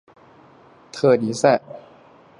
[0.91, 1.61] 特尼塞。